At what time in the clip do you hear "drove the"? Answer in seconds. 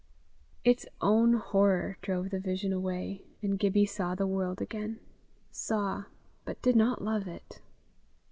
2.01-2.39